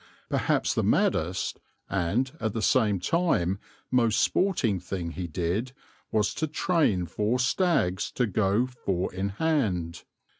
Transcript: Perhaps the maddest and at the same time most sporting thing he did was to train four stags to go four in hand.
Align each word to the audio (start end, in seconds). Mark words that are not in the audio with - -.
Perhaps 0.29 0.73
the 0.73 0.81
maddest 0.83 1.59
and 1.87 2.31
at 2.39 2.53
the 2.53 2.61
same 2.63 2.99
time 2.99 3.59
most 3.91 4.19
sporting 4.19 4.79
thing 4.79 5.11
he 5.11 5.27
did 5.27 5.73
was 6.11 6.33
to 6.33 6.47
train 6.47 7.05
four 7.05 7.37
stags 7.37 8.11
to 8.13 8.25
go 8.25 8.65
four 8.65 9.13
in 9.13 9.29
hand. 9.29 10.03